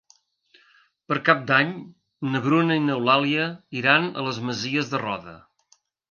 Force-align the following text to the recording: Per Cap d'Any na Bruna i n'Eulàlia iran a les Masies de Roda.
Per 1.09 1.17
Cap 1.25 1.41
d'Any 1.51 1.73
na 2.35 2.41
Bruna 2.45 2.77
i 2.79 2.81
n'Eulàlia 2.85 3.45
iran 3.81 4.07
a 4.09 4.23
les 4.29 4.39
Masies 4.47 4.89
de 4.95 5.03
Roda. 5.03 5.35